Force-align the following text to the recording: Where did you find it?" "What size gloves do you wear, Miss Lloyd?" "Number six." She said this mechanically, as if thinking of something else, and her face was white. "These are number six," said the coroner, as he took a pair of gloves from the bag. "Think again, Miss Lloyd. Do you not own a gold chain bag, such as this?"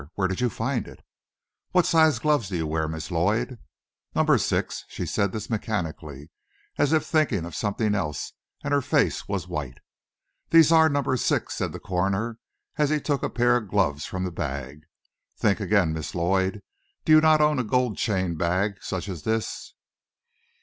Where 0.15 0.27
did 0.27 0.41
you 0.41 0.49
find 0.49 0.87
it?" 0.87 1.01
"What 1.73 1.85
size 1.85 2.17
gloves 2.17 2.49
do 2.49 2.55
you 2.57 2.65
wear, 2.65 2.87
Miss 2.87 3.11
Lloyd?" 3.11 3.59
"Number 4.15 4.39
six." 4.39 4.83
She 4.87 5.05
said 5.05 5.31
this 5.31 5.47
mechanically, 5.47 6.31
as 6.79 6.91
if 6.91 7.05
thinking 7.05 7.45
of 7.45 7.53
something 7.55 7.93
else, 7.93 8.33
and 8.63 8.73
her 8.73 8.81
face 8.81 9.27
was 9.27 9.47
white. 9.47 9.77
"These 10.49 10.71
are 10.71 10.89
number 10.89 11.15
six," 11.17 11.53
said 11.53 11.71
the 11.71 11.79
coroner, 11.79 12.39
as 12.79 12.89
he 12.89 12.99
took 12.99 13.21
a 13.21 13.29
pair 13.29 13.55
of 13.57 13.69
gloves 13.69 14.07
from 14.07 14.23
the 14.23 14.31
bag. 14.31 14.85
"Think 15.37 15.59
again, 15.59 15.93
Miss 15.93 16.15
Lloyd. 16.15 16.63
Do 17.05 17.11
you 17.11 17.21
not 17.21 17.39
own 17.39 17.59
a 17.59 17.63
gold 17.63 17.95
chain 17.99 18.33
bag, 18.35 18.81
such 18.81 19.07
as 19.07 19.21
this?" 19.21 19.75